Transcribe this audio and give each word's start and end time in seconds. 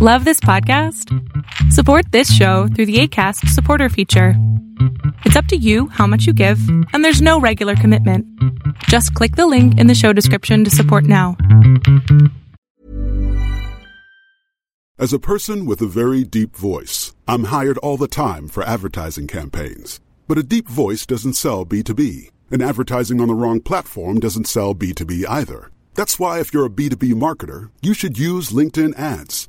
Love 0.00 0.24
this 0.24 0.38
podcast? 0.38 1.12
Support 1.72 2.12
this 2.12 2.32
show 2.32 2.68
through 2.68 2.86
the 2.86 3.00
ACAST 3.00 3.48
supporter 3.48 3.88
feature. 3.88 4.34
It's 5.24 5.34
up 5.34 5.46
to 5.46 5.56
you 5.56 5.88
how 5.88 6.06
much 6.06 6.24
you 6.24 6.32
give, 6.32 6.60
and 6.92 7.04
there's 7.04 7.20
no 7.20 7.40
regular 7.40 7.74
commitment. 7.74 8.24
Just 8.84 9.12
click 9.14 9.34
the 9.34 9.48
link 9.48 9.76
in 9.76 9.88
the 9.88 9.96
show 9.96 10.12
description 10.12 10.62
to 10.62 10.70
support 10.70 11.02
now. 11.02 11.36
As 15.00 15.12
a 15.12 15.18
person 15.18 15.66
with 15.66 15.80
a 15.80 15.88
very 15.88 16.22
deep 16.22 16.54
voice, 16.54 17.16
I'm 17.26 17.46
hired 17.46 17.78
all 17.78 17.96
the 17.96 18.06
time 18.06 18.46
for 18.46 18.62
advertising 18.62 19.26
campaigns. 19.26 19.98
But 20.28 20.38
a 20.38 20.44
deep 20.44 20.68
voice 20.68 21.06
doesn't 21.06 21.34
sell 21.34 21.66
B2B, 21.66 22.30
and 22.52 22.62
advertising 22.62 23.20
on 23.20 23.26
the 23.26 23.34
wrong 23.34 23.60
platform 23.60 24.20
doesn't 24.20 24.46
sell 24.46 24.76
B2B 24.76 25.24
either. 25.28 25.72
That's 25.94 26.20
why, 26.20 26.38
if 26.38 26.54
you're 26.54 26.66
a 26.66 26.70
B2B 26.70 27.14
marketer, 27.14 27.70
you 27.82 27.94
should 27.94 28.16
use 28.16 28.50
LinkedIn 28.50 28.96
ads. 28.96 29.48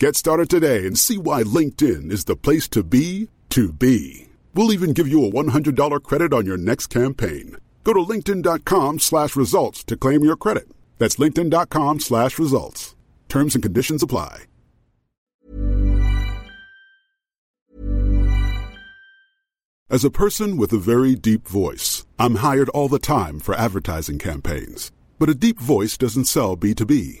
Get 0.00 0.16
started 0.16 0.50
today 0.50 0.86
and 0.86 0.98
see 0.98 1.18
why 1.18 1.44
LinkedIn 1.44 2.10
is 2.10 2.24
the 2.24 2.34
place 2.34 2.66
to 2.70 2.82
be 2.82 3.28
to 3.50 3.72
be. 3.72 4.26
We'll 4.52 4.72
even 4.72 4.92
give 4.92 5.06
you 5.06 5.24
a 5.24 5.30
$100 5.30 6.02
credit 6.02 6.32
on 6.32 6.46
your 6.46 6.56
next 6.56 6.88
campaign. 6.88 7.56
Go 7.84 7.92
to 7.92 8.00
linkedin.com 8.00 8.98
slash 8.98 9.36
results 9.36 9.84
to 9.84 9.96
claim 9.96 10.24
your 10.24 10.34
credit. 10.34 10.68
That's 10.98 11.14
linkedin.com 11.16 12.00
slash 12.00 12.40
results. 12.40 12.96
Terms 13.28 13.54
and 13.54 13.62
conditions 13.62 14.02
apply. 14.02 14.46
As 19.88 20.04
a 20.04 20.10
person 20.10 20.56
with 20.56 20.72
a 20.72 20.78
very 20.78 21.14
deep 21.14 21.46
voice, 21.46 22.04
I'm 22.18 22.36
hired 22.36 22.68
all 22.70 22.88
the 22.88 22.98
time 22.98 23.38
for 23.38 23.54
advertising 23.54 24.18
campaigns. 24.18 24.90
But 25.20 25.30
a 25.30 25.34
deep 25.36 25.60
voice 25.60 25.96
doesn't 25.96 26.24
sell 26.24 26.56
B2B 26.56 27.20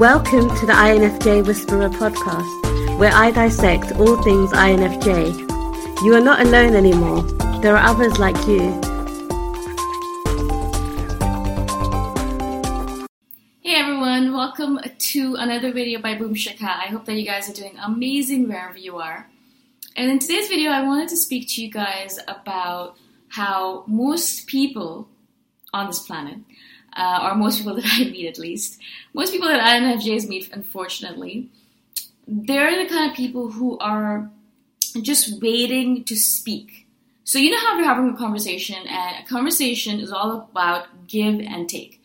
Welcome 0.00 0.48
to 0.56 0.64
the 0.64 0.72
INFJ 0.72 1.46
Whisperer 1.46 1.90
podcast, 1.90 2.98
where 2.98 3.12
I 3.12 3.30
dissect 3.30 3.92
all 3.96 4.16
things 4.22 4.50
INFJ. 4.50 6.02
You 6.02 6.14
are 6.14 6.22
not 6.22 6.40
alone 6.40 6.74
anymore. 6.74 7.20
There 7.60 7.76
are 7.76 7.86
others 7.86 8.18
like 8.18 8.34
you. 8.46 8.70
Hey 13.60 13.74
everyone, 13.74 14.32
welcome 14.32 14.80
to 14.96 15.34
another 15.34 15.70
video 15.70 16.00
by 16.00 16.14
Boom 16.14 16.34
Shikha. 16.34 16.62
I 16.62 16.86
hope 16.86 17.04
that 17.04 17.16
you 17.16 17.26
guys 17.26 17.50
are 17.50 17.52
doing 17.52 17.76
amazing 17.84 18.48
wherever 18.48 18.78
you 18.78 18.96
are. 18.96 19.28
And 19.96 20.10
in 20.10 20.18
today's 20.18 20.48
video, 20.48 20.70
I 20.70 20.82
wanted 20.82 21.10
to 21.10 21.16
speak 21.18 21.46
to 21.50 21.62
you 21.62 21.70
guys 21.70 22.18
about 22.26 22.96
how 23.28 23.84
most 23.86 24.46
people 24.46 25.10
on 25.74 25.88
this 25.88 25.98
planet 25.98 26.38
uh, 26.94 27.20
or 27.22 27.34
most 27.34 27.58
people 27.58 27.74
that 27.76 27.84
I 27.86 28.04
meet 28.04 28.26
at 28.26 28.38
least, 28.38 28.80
most 29.14 29.32
people 29.32 29.48
that 29.48 29.60
INFJs 29.60 30.28
meet, 30.28 30.52
unfortunately, 30.52 31.48
they're 32.26 32.82
the 32.82 32.88
kind 32.88 33.10
of 33.10 33.16
people 33.16 33.50
who 33.50 33.78
are 33.78 34.30
just 35.02 35.40
waiting 35.40 36.04
to 36.04 36.16
speak. 36.16 36.86
So 37.24 37.38
you 37.38 37.50
know 37.50 37.60
how 37.60 37.76
we're 37.76 37.84
having 37.84 38.10
a 38.10 38.16
conversation, 38.16 38.86
and 38.88 39.24
a 39.24 39.28
conversation 39.28 40.00
is 40.00 40.10
all 40.10 40.48
about 40.50 41.06
give 41.06 41.38
and 41.40 41.68
take. 41.68 42.00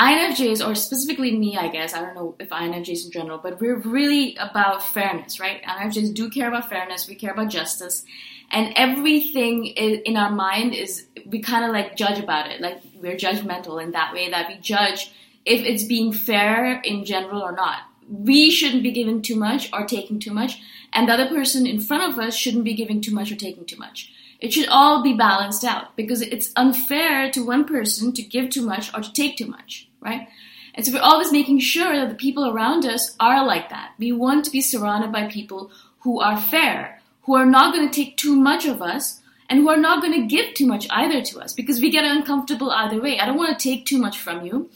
INFJs, 0.00 0.66
or 0.66 0.74
specifically 0.74 1.36
me, 1.36 1.58
I 1.58 1.68
guess, 1.68 1.92
I 1.92 2.00
don't 2.00 2.14
know 2.14 2.34
if 2.40 2.48
INFJs 2.48 3.04
in 3.04 3.10
general, 3.12 3.38
but 3.38 3.60
we're 3.60 3.76
really 3.76 4.34
about 4.36 4.82
fairness, 4.82 5.38
right? 5.38 5.62
INFJs 5.62 6.14
do 6.14 6.30
care 6.30 6.48
about 6.48 6.70
fairness, 6.70 7.06
we 7.06 7.14
care 7.14 7.32
about 7.32 7.50
justice, 7.50 8.04
and 8.50 8.72
everything 8.76 9.66
in 9.66 10.16
our 10.16 10.30
mind 10.30 10.74
is, 10.74 11.06
we 11.26 11.40
kind 11.40 11.64
of 11.64 11.72
like 11.72 11.96
judge 11.96 12.18
about 12.18 12.50
it. 12.50 12.60
Like 12.60 12.80
we're 12.94 13.16
judgmental 13.16 13.82
in 13.82 13.92
that 13.92 14.12
way 14.12 14.30
that 14.30 14.48
we 14.48 14.56
judge 14.56 15.12
if 15.44 15.64
it's 15.64 15.84
being 15.84 16.12
fair 16.12 16.80
in 16.80 17.04
general 17.04 17.42
or 17.42 17.52
not. 17.52 17.80
We 18.08 18.50
shouldn't 18.50 18.82
be 18.82 18.90
giving 18.90 19.22
too 19.22 19.36
much 19.36 19.72
or 19.72 19.86
taking 19.86 20.18
too 20.18 20.32
much, 20.32 20.60
and 20.92 21.08
the 21.08 21.12
other 21.12 21.28
person 21.28 21.66
in 21.66 21.80
front 21.80 22.12
of 22.12 22.18
us 22.18 22.34
shouldn't 22.34 22.64
be 22.64 22.74
giving 22.74 23.00
too 23.00 23.14
much 23.14 23.30
or 23.30 23.36
taking 23.36 23.64
too 23.64 23.76
much. 23.76 24.12
It 24.40 24.52
should 24.52 24.68
all 24.68 25.02
be 25.02 25.14
balanced 25.14 25.64
out 25.64 25.94
because 25.96 26.22
it's 26.22 26.50
unfair 26.56 27.30
to 27.30 27.44
one 27.44 27.66
person 27.66 28.12
to 28.14 28.22
give 28.22 28.50
too 28.50 28.62
much 28.62 28.92
or 28.94 29.00
to 29.00 29.12
take 29.12 29.36
too 29.36 29.46
much 29.46 29.90
right? 30.00 30.28
And 30.74 30.84
so 30.84 30.92
we're 30.92 31.00
always 31.00 31.32
making 31.32 31.60
sure 31.60 31.94
that 31.96 32.08
the 32.08 32.14
people 32.14 32.48
around 32.48 32.84
us 32.84 33.14
are 33.20 33.44
like 33.44 33.68
that. 33.70 33.92
We 33.98 34.12
want 34.12 34.44
to 34.46 34.50
be 34.50 34.60
surrounded 34.60 35.12
by 35.12 35.26
people 35.28 35.70
who 36.00 36.20
are 36.20 36.40
fair, 36.40 36.99
who 37.30 37.36
are 37.36 37.46
not 37.46 37.72
going 37.72 37.88
to 37.88 37.94
take 37.94 38.16
too 38.16 38.34
much 38.34 38.66
of 38.66 38.82
us, 38.82 39.20
and 39.48 39.60
who 39.60 39.68
are 39.68 39.76
not 39.76 40.02
going 40.02 40.12
to 40.12 40.26
give 40.26 40.52
too 40.52 40.66
much 40.66 40.88
either 40.90 41.22
to 41.22 41.38
us 41.38 41.52
because 41.52 41.80
we 41.80 41.88
get 41.88 42.04
uncomfortable 42.04 42.72
either 42.72 43.00
way. 43.00 43.20
I 43.20 43.26
don't 43.26 43.36
want 43.36 43.56
to 43.56 43.68
take 43.68 43.86
too 43.86 43.98
much 43.98 44.18
from 44.18 44.44
you, 44.44 44.68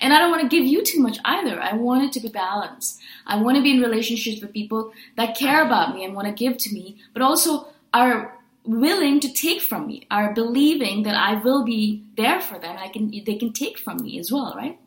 and 0.00 0.12
I 0.12 0.18
don't 0.18 0.32
want 0.32 0.42
to 0.42 0.48
give 0.48 0.66
you 0.66 0.82
too 0.82 0.98
much 0.98 1.18
either. 1.24 1.60
I 1.60 1.74
want 1.74 2.02
it 2.02 2.12
to 2.14 2.20
be 2.20 2.28
balanced. 2.28 2.98
I 3.28 3.40
want 3.40 3.58
to 3.58 3.62
be 3.62 3.70
in 3.70 3.80
relationships 3.80 4.42
with 4.42 4.52
people 4.52 4.92
that 5.14 5.36
care 5.36 5.64
about 5.64 5.94
me 5.94 6.04
and 6.04 6.16
want 6.16 6.26
to 6.26 6.34
give 6.34 6.58
to 6.58 6.74
me, 6.74 6.96
but 7.12 7.22
also 7.22 7.68
are 7.94 8.36
willing 8.64 9.20
to 9.20 9.32
take 9.32 9.62
from 9.62 9.86
me, 9.86 10.08
are 10.10 10.34
believing 10.34 11.04
that 11.04 11.14
I 11.14 11.34
will 11.34 11.64
be 11.64 12.02
there 12.16 12.40
for 12.40 12.58
them. 12.58 12.76
I 12.76 12.88
can, 12.88 13.12
they 13.24 13.36
can 13.36 13.52
take 13.52 13.78
from 13.78 14.02
me 14.02 14.18
as 14.18 14.32
well, 14.32 14.52
right? 14.56 14.80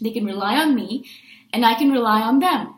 They 0.00 0.10
can 0.10 0.24
rely 0.24 0.56
on 0.56 0.74
me, 0.74 1.08
and 1.52 1.64
I 1.64 1.74
can 1.74 1.92
rely 1.92 2.20
on 2.22 2.40
them. 2.40 2.74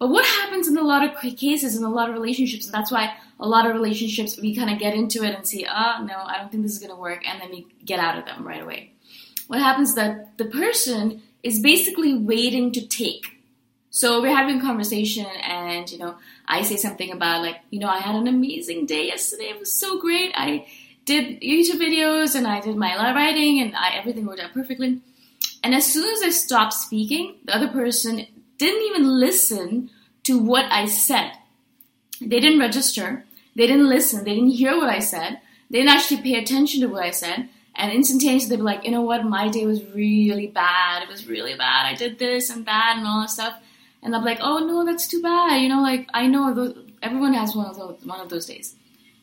But 0.00 0.08
what 0.08 0.24
happens 0.24 0.66
in 0.66 0.78
a 0.78 0.82
lot 0.82 1.04
of 1.04 1.20
cases, 1.36 1.76
in 1.76 1.84
a 1.84 1.90
lot 1.90 2.08
of 2.08 2.14
relationships, 2.14 2.66
that's 2.66 2.90
why 2.90 3.12
a 3.38 3.46
lot 3.46 3.66
of 3.66 3.74
relationships 3.74 4.40
we 4.40 4.56
kind 4.56 4.70
of 4.70 4.78
get 4.78 4.94
into 4.94 5.22
it 5.22 5.34
and 5.34 5.66
ah, 5.68 5.98
oh, 6.00 6.04
no, 6.06 6.16
I 6.16 6.38
don't 6.38 6.50
think 6.50 6.62
this 6.62 6.72
is 6.72 6.78
going 6.78 6.90
to 6.90 6.96
work, 6.96 7.22
and 7.28 7.38
then 7.38 7.50
we 7.50 7.66
get 7.84 8.00
out 8.00 8.18
of 8.18 8.24
them 8.24 8.48
right 8.48 8.62
away. 8.62 8.92
What 9.46 9.60
happens 9.60 9.94
that 9.96 10.38
the 10.38 10.46
person 10.46 11.22
is 11.42 11.60
basically 11.60 12.14
waiting 12.14 12.72
to 12.72 12.86
take. 12.86 13.26
So 13.90 14.22
we're 14.22 14.34
having 14.34 14.58
a 14.58 14.62
conversation, 14.62 15.26
and 15.26 15.90
you 15.92 15.98
know, 15.98 16.14
I 16.48 16.62
say 16.62 16.76
something 16.76 17.12
about 17.12 17.42
like, 17.42 17.56
you 17.68 17.78
know, 17.78 17.88
I 17.88 17.98
had 17.98 18.14
an 18.14 18.26
amazing 18.26 18.86
day 18.86 19.06
yesterday. 19.08 19.50
It 19.50 19.60
was 19.60 19.78
so 19.78 20.00
great. 20.00 20.32
I 20.34 20.66
did 21.04 21.42
YouTube 21.42 21.78
videos 21.78 22.34
and 22.34 22.46
I 22.46 22.60
did 22.60 22.76
my 22.76 22.94
writing 22.96 23.60
and 23.60 23.74
I, 23.74 23.96
everything 23.96 24.24
worked 24.24 24.40
out 24.40 24.54
perfectly. 24.54 25.00
And 25.62 25.74
as 25.74 25.92
soon 25.92 26.08
as 26.08 26.22
I 26.22 26.30
stopped 26.30 26.72
speaking, 26.72 27.36
the 27.44 27.56
other 27.56 27.68
person 27.68 28.26
didn't 28.66 28.86
even 28.90 29.18
listen 29.18 29.90
to 30.24 30.38
what 30.38 30.66
I 30.70 30.86
said. 30.86 31.32
They 32.20 32.40
didn't 32.40 32.60
register. 32.60 33.24
They 33.56 33.66
didn't 33.66 33.88
listen. 33.88 34.24
They 34.24 34.34
didn't 34.34 34.50
hear 34.50 34.76
what 34.76 34.90
I 34.90 34.98
said. 35.00 35.40
They 35.70 35.78
didn't 35.78 35.96
actually 35.96 36.22
pay 36.22 36.34
attention 36.34 36.80
to 36.82 36.86
what 36.88 37.02
I 37.02 37.10
said. 37.10 37.48
And 37.74 37.92
instantaneously, 37.92 38.50
they'd 38.50 38.56
be 38.56 38.62
like, 38.62 38.84
you 38.84 38.90
know 38.90 39.02
what? 39.02 39.24
My 39.24 39.48
day 39.48 39.64
was 39.64 39.82
really 39.94 40.46
bad. 40.46 41.02
It 41.02 41.08
was 41.08 41.26
really 41.26 41.54
bad. 41.54 41.86
I 41.86 41.94
did 41.94 42.18
this 42.18 42.50
and 42.50 42.66
that 42.66 42.94
and 42.98 43.06
all 43.06 43.22
that 43.22 43.30
stuff. 43.30 43.54
And 44.02 44.14
I'm 44.14 44.24
like, 44.24 44.38
oh 44.40 44.58
no, 44.58 44.84
that's 44.84 45.08
too 45.08 45.22
bad. 45.22 45.62
You 45.62 45.68
know, 45.68 45.82
like 45.82 46.08
I 46.12 46.26
know 46.26 46.52
those, 46.54 46.76
everyone 47.02 47.34
has 47.34 47.54
one 47.54 47.66
of 47.66 47.76
those 47.76 47.98
one 48.04 48.20
of 48.20 48.28
those 48.28 48.46
days. 48.46 48.74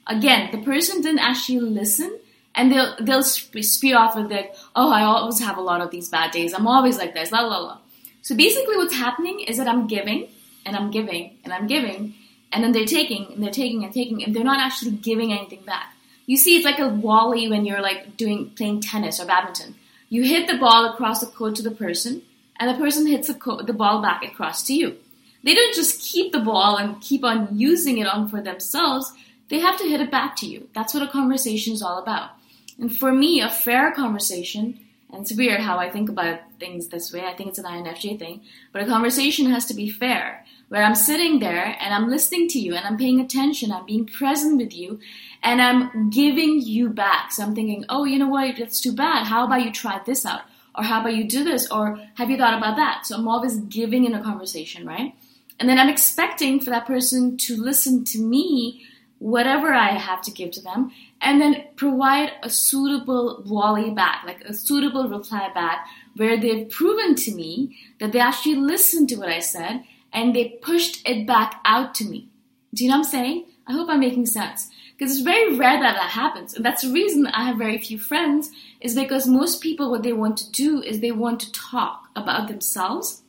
again, 0.08 0.50
the 0.52 0.60
person 0.60 1.02
didn't 1.02 1.20
actually 1.20 1.60
listen 1.60 2.20
and 2.56 2.72
they'll 2.72 2.96
they'll 3.02 3.24
spew 3.24 3.96
off 3.96 4.16
with 4.16 4.32
like, 4.32 4.56
oh, 4.76 4.92
I 4.92 5.04
always 5.04 5.40
have 5.40 5.58
a 5.58 5.62
lot 5.62 5.82
of 5.82 5.92
these 5.92 6.10
bad 6.10 6.32
days. 6.32 6.54
I'm 6.54 6.68
always 6.68 6.98
like 6.98 7.14
this, 7.14 7.32
la 7.32 7.42
la 7.42 7.60
la. 7.60 7.78
So 8.22 8.36
basically, 8.36 8.76
what's 8.78 8.96
happening 8.96 9.42
is 9.42 9.58
that 9.58 9.68
I'm 9.68 9.88
giving 9.88 10.30
and 10.66 10.76
I'm 10.76 10.92
giving 10.92 11.38
and 11.44 11.54
I'm 11.54 11.68
giving, 11.68 12.16
and 12.52 12.64
then 12.64 12.72
they're 12.72 12.86
taking 12.86 13.34
and 13.34 13.44
they're 13.44 13.52
taking 13.52 13.84
and 13.84 13.94
taking, 13.94 14.24
and 14.24 14.36
they're 14.36 14.44
not 14.44 14.60
actually 14.60 14.92
giving 14.92 15.32
anything 15.32 15.64
back. 15.66 15.94
You 16.26 16.36
see, 16.36 16.58
it's 16.58 16.66
like 16.66 16.80
a 16.80 16.90
volley 16.90 17.50
when 17.50 17.66
you're 17.66 17.82
like 17.82 18.18
doing 18.18 18.50
playing 18.52 18.82
tennis 18.82 19.20
or 19.20 19.26
badminton. 19.26 19.76
You 20.10 20.24
hit 20.24 20.48
the 20.48 20.58
ball 20.58 20.86
across 20.86 21.22
the 21.22 21.28
court 21.28 21.56
to 21.56 21.62
the 21.62 21.72
person, 21.72 22.22
and 22.60 22.70
the 22.70 22.78
person 22.82 23.08
hits 23.08 23.28
the, 23.28 23.34
co- 23.34 23.62
the 23.62 23.74
ball 23.74 24.02
back 24.02 24.24
across 24.24 24.64
to 24.68 24.74
you. 24.74 24.98
They 25.44 25.54
don't 25.54 25.76
just 25.76 26.02
keep 26.02 26.34
the 26.34 26.40
ball 26.40 26.78
and 26.78 27.00
keep 27.02 27.24
on 27.24 27.58
using 27.58 27.98
it 27.98 28.08
on 28.08 28.28
for 28.28 28.42
themselves. 28.42 29.14
They 29.50 29.60
have 29.60 29.78
to 29.78 29.88
hit 29.88 30.02
it 30.02 30.12
back 30.12 30.36
to 30.38 30.46
you. 30.46 30.68
That's 30.74 30.94
what 30.94 31.04
a 31.04 31.08
conversation 31.08 31.74
is 31.74 31.82
all 31.82 32.00
about. 32.00 32.32
And 32.80 32.96
for 32.96 33.14
me, 33.14 33.40
a 33.40 33.50
fair 33.50 33.92
conversation, 33.92 34.80
and 35.12 35.22
it's 35.22 35.36
weird 35.36 35.62
how 35.62 35.78
I 35.78 35.90
think 35.90 36.10
about 36.10 36.40
things 36.60 36.88
this 36.88 37.14
way, 37.14 37.26
I 37.26 37.34
think 37.34 37.50
it's 37.50 37.60
an 37.60 37.66
INFJ 37.66 38.20
thing, 38.20 38.42
but 38.72 38.82
a 38.82 38.86
conversation 38.86 39.50
has 39.50 39.66
to 39.66 39.74
be 39.74 39.90
fair, 39.90 40.46
where 40.70 40.84
I'm 40.84 40.96
sitting 40.96 41.40
there 41.40 41.78
and 41.80 41.94
I'm 41.94 42.10
listening 42.10 42.50
to 42.50 42.60
you 42.60 42.76
and 42.76 42.86
I'm 42.86 42.98
paying 42.98 43.22
attention, 43.22 43.72
I'm 43.72 43.86
being 43.86 44.06
present 44.06 44.58
with 44.58 44.74
you, 44.74 45.00
and 45.44 45.62
I'm 45.62 46.10
giving 46.10 46.62
you 46.62 46.90
back. 46.90 47.32
So 47.32 47.44
I'm 47.44 47.56
thinking, 47.56 47.86
oh, 47.90 48.04
you 48.04 48.20
know 48.20 48.28
what, 48.28 48.58
that's 48.58 48.82
too 48.82 48.94
bad. 48.94 49.26
How 49.26 49.46
about 49.46 49.64
you 49.64 49.72
try 49.72 50.02
this 50.06 50.26
out? 50.26 50.42
Or 50.76 50.84
how 50.84 51.02
about 51.02 51.16
you 51.16 51.24
do 51.24 51.44
this? 51.44 51.72
Or 51.72 52.00
have 52.16 52.30
you 52.30 52.38
thought 52.38 52.58
about 52.58 52.76
that? 52.76 53.06
So 53.06 53.16
I'm 53.16 53.28
always 53.28 53.58
giving 53.58 54.06
in 54.06 54.14
a 54.14 54.22
conversation, 54.22 54.86
right? 54.86 55.16
And 55.60 55.68
then 55.68 55.80
I'm 55.80 55.90
expecting 55.90 56.60
for 56.60 56.70
that 56.70 56.86
person 56.86 57.38
to 57.38 57.56
listen 57.56 58.06
to 58.06 58.20
me 58.20 58.86
whatever 59.20 59.74
I 59.74 59.94
have 59.94 60.22
to 60.24 60.32
give 60.32 60.52
to 60.52 60.62
them, 60.62 60.92
and 61.22 61.42
then 61.42 61.64
provide 61.76 62.34
a 62.44 62.50
suitable 62.50 63.42
volley 63.44 63.90
back, 63.90 64.24
like 64.26 64.42
a 64.42 64.54
suitable 64.54 65.10
reply 65.10 65.50
back, 65.54 65.88
where 66.16 66.40
they've 66.40 66.70
proven 66.70 67.16
to 67.16 67.34
me 67.34 67.78
that 68.00 68.12
they 68.12 68.20
actually 68.20 68.56
listened 68.56 69.10
to 69.10 69.16
what 69.16 69.30
I 69.30 69.40
said 69.40 69.84
and 70.14 70.36
they 70.36 70.60
pushed 70.62 71.08
it 71.08 71.26
back 71.28 71.62
out 71.66 71.96
to 71.96 72.06
me. 72.06 72.30
Do 72.74 72.84
you 72.84 72.90
know 72.90 72.98
what 72.98 73.06
I'm 73.06 73.12
saying? 73.12 73.46
I 73.68 73.74
hope 73.74 73.90
I'm 73.90 74.00
making 74.00 74.28
sense. 74.28 74.70
Because 74.98 75.14
it's 75.14 75.22
very 75.22 75.56
rare 75.56 75.80
that 75.80 75.96
that 75.96 76.10
happens. 76.10 76.54
And 76.54 76.66
that's 76.66 76.82
the 76.82 76.92
reason 76.92 77.28
I 77.28 77.44
have 77.44 77.58
very 77.58 77.78
few 77.78 78.00
friends, 78.00 78.50
is 78.82 78.96
because 78.96 79.28
most 79.28 79.62
people, 79.62 79.92
what 79.92 80.04
they 80.04 80.14
want 80.14 80.38
to 80.38 80.52
do 80.52 80.82
is 80.82 81.00
they 81.00 81.12
want 81.12 81.40
to 81.42 81.52
talk 81.52 82.08
about 82.16 82.48
themselves. 82.48 83.22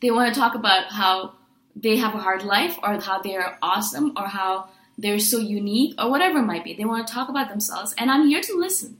They 0.00 0.10
want 0.10 0.32
to 0.32 0.40
talk 0.40 0.54
about 0.54 0.92
how 0.92 1.34
they 1.76 1.96
have 1.96 2.14
a 2.14 2.18
hard 2.18 2.42
life 2.42 2.78
or 2.82 2.98
how 3.00 3.20
they're 3.20 3.58
awesome 3.62 4.12
or 4.16 4.28
how 4.28 4.68
they're 4.98 5.18
so 5.18 5.38
unique 5.38 5.94
or 5.98 6.10
whatever 6.10 6.38
it 6.38 6.44
might 6.46 6.64
be. 6.64 6.74
They 6.74 6.84
want 6.84 7.06
to 7.06 7.12
talk 7.12 7.28
about 7.28 7.48
themselves, 7.48 7.94
and 7.98 8.10
I'm 8.10 8.26
here 8.26 8.40
to 8.40 8.56
listen. 8.56 8.98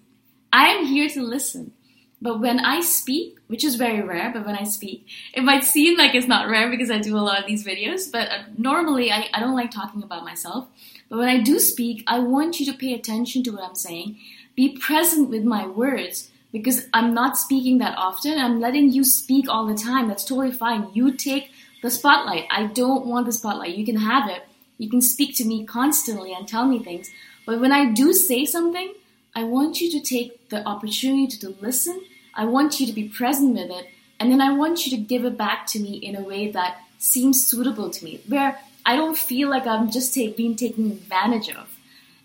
I 0.52 0.68
am 0.68 0.86
here 0.86 1.08
to 1.10 1.22
listen. 1.22 1.72
But 2.20 2.38
when 2.38 2.60
I 2.60 2.82
speak, 2.82 3.38
which 3.48 3.64
is 3.64 3.74
very 3.74 4.00
rare, 4.00 4.30
but 4.32 4.46
when 4.46 4.54
I 4.54 4.62
speak, 4.62 5.08
it 5.34 5.42
might 5.42 5.64
seem 5.64 5.98
like 5.98 6.14
it's 6.14 6.28
not 6.28 6.48
rare 6.48 6.70
because 6.70 6.88
I 6.88 6.98
do 6.98 7.16
a 7.16 7.18
lot 7.18 7.40
of 7.40 7.46
these 7.46 7.66
videos, 7.66 8.10
but 8.12 8.28
uh, 8.28 8.42
normally 8.56 9.10
I, 9.10 9.28
I 9.34 9.40
don't 9.40 9.56
like 9.56 9.72
talking 9.72 10.04
about 10.04 10.24
myself. 10.24 10.68
But 11.08 11.18
when 11.18 11.28
I 11.28 11.40
do 11.40 11.58
speak, 11.58 12.04
I 12.06 12.20
want 12.20 12.60
you 12.60 12.66
to 12.66 12.78
pay 12.78 12.94
attention 12.94 13.42
to 13.42 13.50
what 13.50 13.64
I'm 13.64 13.74
saying, 13.74 14.18
be 14.54 14.78
present 14.78 15.30
with 15.30 15.42
my 15.42 15.66
words, 15.66 16.30
because 16.52 16.86
I'm 16.92 17.12
not 17.12 17.36
speaking 17.36 17.78
that 17.78 17.98
often. 17.98 18.38
I'm 18.38 18.60
letting 18.60 18.92
you 18.92 19.02
speak 19.02 19.48
all 19.48 19.66
the 19.66 19.74
time. 19.74 20.06
That's 20.06 20.24
totally 20.24 20.52
fine. 20.52 20.90
You 20.94 21.12
take 21.16 21.50
the 21.82 21.90
spotlight. 21.90 22.46
I 22.50 22.66
don't 22.66 23.06
want 23.06 23.26
the 23.26 23.32
spotlight. 23.32 23.76
You 23.76 23.84
can 23.84 23.96
have 23.96 24.30
it, 24.30 24.44
you 24.78 24.88
can 24.90 25.00
speak 25.00 25.36
to 25.36 25.44
me 25.44 25.64
constantly 25.64 26.32
and 26.32 26.46
tell 26.46 26.66
me 26.66 26.78
things. 26.78 27.10
But 27.46 27.60
when 27.60 27.72
I 27.72 27.92
do 27.92 28.12
say 28.12 28.44
something, 28.44 28.94
I 29.34 29.44
want 29.44 29.80
you 29.80 29.90
to 29.92 30.00
take 30.00 30.48
the 30.48 30.66
opportunity 30.66 31.26
to 31.38 31.54
listen. 31.60 32.02
I 32.34 32.44
want 32.44 32.80
you 32.80 32.86
to 32.86 32.92
be 32.92 33.08
present 33.08 33.54
with 33.54 33.70
it. 33.70 33.88
And 34.20 34.30
then 34.30 34.40
I 34.40 34.52
want 34.52 34.86
you 34.86 34.96
to 34.96 35.02
give 35.02 35.24
it 35.24 35.36
back 35.36 35.66
to 35.68 35.80
me 35.80 35.94
in 35.94 36.16
a 36.16 36.22
way 36.22 36.50
that 36.52 36.78
seems 36.98 37.44
suitable 37.44 37.90
to 37.90 38.04
me, 38.04 38.20
where 38.28 38.58
I 38.86 38.94
don't 38.96 39.18
feel 39.18 39.48
like 39.48 39.66
I'm 39.66 39.90
just 39.90 40.14
being 40.14 40.54
taken 40.54 40.92
advantage 40.92 41.50
of. 41.50 41.76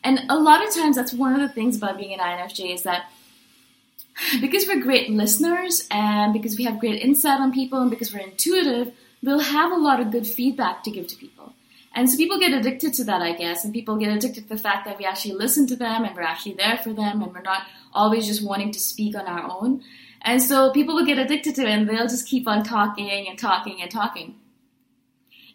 And 0.03 0.19
a 0.29 0.37
lot 0.37 0.65
of 0.65 0.73
times, 0.73 0.95
that's 0.95 1.13
one 1.13 1.33
of 1.33 1.41
the 1.41 1.49
things 1.49 1.75
about 1.75 1.97
being 1.97 2.13
an 2.13 2.19
INFJ 2.19 2.73
is 2.73 2.83
that 2.83 3.09
because 4.41 4.67
we're 4.67 4.81
great 4.81 5.09
listeners 5.09 5.87
and 5.91 6.33
because 6.33 6.57
we 6.57 6.63
have 6.65 6.79
great 6.79 7.01
insight 7.01 7.39
on 7.39 7.51
people 7.51 7.81
and 7.81 7.89
because 7.89 8.13
we're 8.13 8.19
intuitive, 8.19 8.93
we'll 9.23 9.39
have 9.39 9.71
a 9.71 9.75
lot 9.75 9.99
of 9.99 10.11
good 10.11 10.27
feedback 10.27 10.83
to 10.83 10.91
give 10.91 11.07
to 11.07 11.15
people. 11.15 11.53
And 11.97 12.07
so 12.07 12.15
people 12.15 12.37
get 12.37 12.53
addicted 12.53 12.93
to 12.93 13.03
that, 13.05 13.23
I 13.23 13.33
guess, 13.33 13.65
and 13.65 13.73
people 13.73 13.97
get 13.97 14.15
addicted 14.15 14.43
to 14.43 14.49
the 14.49 14.61
fact 14.61 14.85
that 14.85 14.99
we 14.99 15.05
actually 15.05 15.33
listen 15.33 15.65
to 15.65 15.75
them 15.75 16.03
and 16.03 16.15
we're 16.15 16.21
actually 16.21 16.53
there 16.53 16.77
for 16.77 16.93
them 16.93 17.23
and 17.23 17.33
we're 17.33 17.41
not 17.41 17.63
always 17.91 18.27
just 18.27 18.45
wanting 18.45 18.71
to 18.73 18.79
speak 18.79 19.15
on 19.15 19.25
our 19.25 19.49
own. 19.49 19.81
And 20.21 20.39
so 20.39 20.71
people 20.71 20.93
will 20.93 21.07
get 21.07 21.17
addicted 21.17 21.55
to 21.55 21.63
it 21.63 21.69
and 21.69 21.89
they'll 21.89 22.07
just 22.07 22.27
keep 22.27 22.47
on 22.47 22.63
talking 22.63 23.09
and 23.09 23.39
talking 23.39 23.81
and 23.81 23.89
talking. 23.89 24.35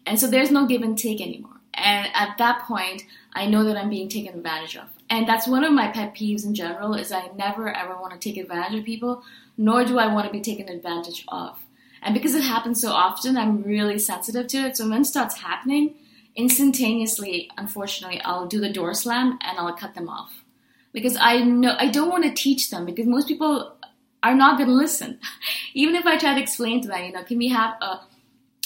And 0.05 0.19
so 0.19 0.27
there's 0.27 0.51
no 0.51 0.67
give 0.67 0.81
and 0.81 0.97
take 0.97 1.21
anymore. 1.21 1.61
And 1.73 2.09
at 2.13 2.37
that 2.39 2.63
point, 2.67 3.03
I 3.31 3.45
know 3.45 3.63
that 3.63 3.77
I'm 3.77 3.89
being 3.89 4.09
taken 4.09 4.35
advantage 4.35 4.75
of. 4.75 4.89
And 5.09 5.25
that's 5.25 5.47
one 5.47 5.63
of 5.63 5.71
my 5.71 5.91
pet 5.91 6.13
peeves 6.13 6.43
in 6.43 6.55
general 6.55 6.93
is 6.93 7.13
I 7.13 7.29
never 7.37 7.73
ever 7.73 7.95
want 7.95 8.11
to 8.11 8.19
take 8.19 8.35
advantage 8.35 8.79
of 8.79 8.85
people, 8.85 9.23
nor 9.57 9.85
do 9.85 9.97
I 9.97 10.13
want 10.13 10.27
to 10.27 10.33
be 10.33 10.41
taken 10.41 10.67
advantage 10.67 11.23
of. 11.29 11.57
And 12.01 12.13
because 12.13 12.35
it 12.35 12.43
happens 12.43 12.81
so 12.81 12.89
often, 12.89 13.37
I'm 13.37 13.63
really 13.63 13.97
sensitive 13.97 14.47
to 14.47 14.57
it. 14.57 14.75
So 14.75 14.89
when 14.89 15.03
it 15.03 15.05
starts 15.05 15.37
happening, 15.37 15.95
instantaneously, 16.35 17.49
unfortunately, 17.57 18.21
I'll 18.21 18.47
do 18.47 18.59
the 18.59 18.71
door 18.71 18.93
slam 18.93 19.37
and 19.41 19.57
I'll 19.57 19.73
cut 19.73 19.95
them 19.95 20.09
off. 20.09 20.43
Because 20.91 21.17
I 21.19 21.39
know 21.39 21.75
I 21.79 21.87
don't 21.87 22.09
want 22.09 22.23
to 22.23 22.33
teach 22.33 22.69
them 22.69 22.85
because 22.85 23.07
most 23.07 23.27
people 23.27 23.75
are 24.21 24.35
not 24.35 24.57
going 24.57 24.69
to 24.69 24.75
listen. 24.75 25.19
Even 25.73 25.95
if 25.95 26.05
I 26.05 26.17
try 26.17 26.35
to 26.35 26.41
explain 26.41 26.81
to 26.81 26.87
them, 26.87 27.03
you 27.03 27.11
know, 27.11 27.23
can 27.23 27.37
we 27.37 27.49
have 27.49 27.75
a, 27.81 28.01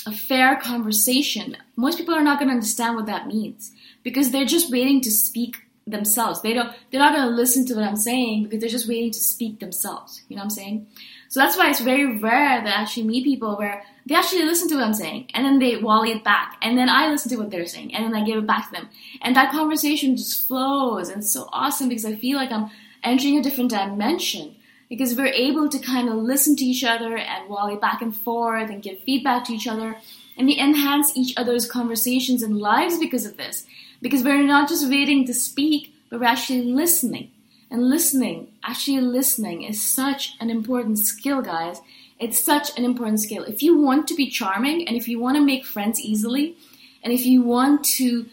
a 0.06 0.12
fair 0.12 0.58
conversation? 0.58 1.58
Most 1.76 1.98
people 1.98 2.14
are 2.14 2.24
not 2.24 2.40
going 2.40 2.50
to 2.50 2.54
understand 2.54 2.96
what 2.96 3.06
that 3.06 3.28
means 3.28 3.72
because 4.04 4.32
they're 4.32 4.46
just 4.46 4.72
waiting 4.72 5.02
to 5.02 5.12
speak 5.12 5.58
themselves. 5.88 6.42
They 6.42 6.54
don't, 6.54 6.74
they're 6.92 7.00
not 7.00 7.16
going 7.16 7.28
to 7.28 7.36
listen 7.36 7.66
to 7.68 7.76
what 7.76 7.84
I'm 7.84 7.96
saying 7.96 8.44
because 8.44 8.60
they're 8.60 8.70
just 8.70 8.90
waiting 8.90 9.12
to 9.12 9.20
speak 9.20 9.60
themselves. 9.60 10.22
You 10.28 10.36
know 10.36 10.42
what 10.42 10.46
I'm 10.46 10.50
saying? 10.52 10.88
So 11.30 11.40
that's 11.40 11.58
why 11.58 11.70
it's 11.70 11.82
very 11.82 12.20
rare 12.20 12.64
that 12.64 12.78
I 12.78 12.82
actually 12.82 13.04
meet 13.04 13.26
people 13.26 13.58
where 13.58 13.84
they 14.06 14.16
actually 14.16 14.44
listen 14.44 14.70
to 14.70 14.76
what 14.76 14.86
I'm 14.86 14.94
saying 14.94 15.30
and 15.34 15.46
then 15.46 15.60
they 15.60 15.76
volley 15.76 16.12
it 16.12 16.24
back 16.24 16.56
and 16.62 16.78
then 16.78 16.90
I 16.90 17.10
listen 17.10 17.30
to 17.32 17.38
what 17.38 17.52
they're 17.52 17.66
saying 17.66 17.94
and 17.94 18.06
then 18.06 18.16
I 18.16 18.26
give 18.26 18.38
it 18.38 18.48
back 18.48 18.68
to 18.68 18.72
them. 18.72 18.90
And 19.22 19.36
that 19.36 19.52
conversation 19.52 20.16
just 20.16 20.48
flows 20.48 21.10
and 21.10 21.20
it's 21.20 21.32
so 21.32 21.50
awesome 21.52 21.90
because 21.90 22.06
I 22.06 22.16
feel 22.16 22.38
like 22.38 22.52
I'm 22.52 22.70
entering 23.04 23.38
a 23.38 23.44
different 23.44 23.72
dimension 23.72 24.56
because 24.90 25.16
we're 25.16 25.28
able 25.28 25.68
to 25.68 25.80
kind 25.80 26.08
of 26.08 26.16
listen 26.16 26.56
to 26.56 26.66
each 26.66 26.84
other 26.84 27.18
and 27.18 27.50
volley 27.50 27.76
back 27.76 28.02
and 28.02 28.16
forth 28.16 28.70
and 28.70 28.82
give 28.82 29.00
feedback 29.02 29.44
to 29.46 29.54
each 29.54 29.68
other 29.68 29.98
and 30.38 30.48
we 30.48 30.58
enhance 30.58 31.18
each 31.18 31.34
other's 31.36 31.70
conversations 31.70 32.44
and 32.44 32.60
lives 32.60 32.98
because 32.98 33.26
of 33.26 33.38
this. 33.38 33.66
Because 34.02 34.24
we're 34.24 34.44
not 34.44 34.70
just 34.70 34.88
waiting 34.90 35.26
to 35.26 35.34
speak, 35.34 35.94
but 36.10 36.20
we're 36.20 36.28
actually 36.28 36.62
listening. 36.62 37.32
And 37.70 37.90
listening, 37.90 38.48
actually 38.64 39.02
listening, 39.02 39.64
is 39.64 39.82
such 39.82 40.36
an 40.40 40.50
important 40.50 41.00
skill, 41.00 41.42
guys. 41.42 41.82
It's 42.20 42.42
such 42.42 42.78
an 42.78 42.86
important 42.86 43.20
skill. 43.20 43.44
If 43.44 43.62
you 43.62 43.78
want 43.78 44.08
to 44.08 44.16
be 44.16 44.30
charming 44.30 44.88
and 44.88 44.96
if 44.96 45.08
you 45.08 45.20
want 45.20 45.38
to 45.38 45.44
make 45.44 45.66
friends 45.66 46.00
easily, 46.00 46.56
and 47.04 47.14
if 47.14 47.26
you 47.26 47.42
want 47.42 47.84
to 47.98 48.26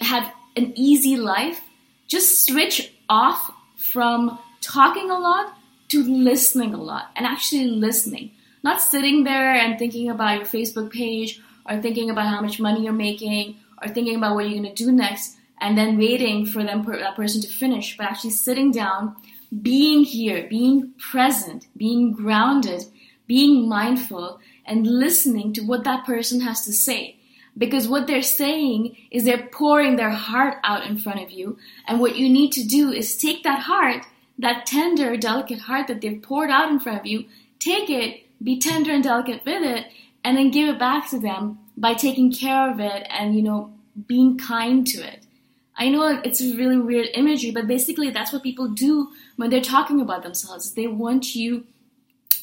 have 0.00 0.32
an 0.56 0.72
easy 0.76 1.16
life, 1.16 1.60
just 2.08 2.46
switch 2.46 2.92
off 3.08 3.50
from 3.76 4.38
talking 4.60 5.10
a 5.10 5.18
lot 5.18 5.54
to 5.88 6.02
listening 6.02 6.74
a 6.74 6.82
lot 6.82 7.10
and 7.16 7.26
actually 7.26 7.66
listening. 7.66 8.30
Not 8.62 8.80
sitting 8.80 9.24
there 9.24 9.54
and 9.54 9.78
thinking 9.78 10.10
about 10.10 10.36
your 10.36 10.46
Facebook 10.46 10.92
page 10.92 11.40
or 11.68 11.80
thinking 11.80 12.10
about 12.10 12.26
how 12.26 12.40
much 12.40 12.60
money 12.60 12.84
you're 12.84 12.92
making 12.92 13.56
or 13.80 13.88
thinking 13.88 14.16
about 14.16 14.34
what 14.34 14.48
you're 14.48 14.62
going 14.62 14.74
to 14.74 14.84
do 14.84 14.92
next 14.92 15.36
and 15.60 15.76
then 15.76 15.98
waiting 15.98 16.46
for 16.46 16.64
them 16.64 16.82
that 16.84 17.16
person 17.16 17.40
to 17.42 17.48
finish, 17.48 17.96
but 17.96 18.06
actually 18.06 18.30
sitting 18.30 18.70
down, 18.70 19.14
being 19.62 20.04
here, 20.04 20.46
being 20.48 20.92
present, 20.98 21.66
being 21.76 22.12
grounded, 22.12 22.84
being 23.26 23.68
mindful, 23.68 24.40
and 24.64 24.86
listening 24.86 25.52
to 25.52 25.62
what 25.62 25.84
that 25.84 26.06
person 26.06 26.40
has 26.40 26.64
to 26.64 26.72
say. 26.72 27.16
Because 27.58 27.88
what 27.88 28.06
they're 28.06 28.22
saying 28.22 28.96
is 29.10 29.24
they're 29.24 29.48
pouring 29.52 29.96
their 29.96 30.10
heart 30.10 30.58
out 30.64 30.86
in 30.86 30.98
front 30.98 31.20
of 31.20 31.30
you, 31.30 31.58
and 31.86 32.00
what 32.00 32.16
you 32.16 32.28
need 32.28 32.52
to 32.52 32.64
do 32.64 32.90
is 32.90 33.16
take 33.16 33.42
that 33.42 33.60
heart, 33.60 34.04
that 34.38 34.66
tender, 34.66 35.16
delicate 35.16 35.60
heart 35.60 35.88
that 35.88 36.00
they've 36.00 36.22
poured 36.22 36.50
out 36.50 36.70
in 36.70 36.80
front 36.80 37.00
of 37.00 37.06
you, 37.06 37.26
take 37.58 37.90
it, 37.90 38.22
be 38.42 38.58
tender 38.58 38.92
and 38.92 39.04
delicate 39.04 39.44
with 39.44 39.62
it, 39.62 39.86
and 40.24 40.36
then 40.36 40.50
give 40.50 40.68
it 40.68 40.78
back 40.78 41.10
to 41.10 41.18
them 41.18 41.58
by 41.76 41.92
taking 41.92 42.32
care 42.32 42.70
of 42.70 42.80
it 42.80 43.06
and, 43.10 43.34
you 43.34 43.42
know, 43.42 43.72
being 44.06 44.38
kind 44.38 44.86
to 44.86 45.02
it. 45.02 45.26
I 45.76 45.88
know 45.88 46.20
it's 46.24 46.40
a 46.40 46.56
really 46.56 46.78
weird 46.78 47.08
imagery, 47.14 47.50
but 47.50 47.66
basically 47.66 48.10
that's 48.10 48.32
what 48.32 48.42
people 48.42 48.68
do 48.68 49.12
when 49.36 49.50
they're 49.50 49.60
talking 49.60 50.00
about 50.00 50.22
themselves. 50.22 50.74
They 50.74 50.86
want 50.86 51.34
you 51.34 51.66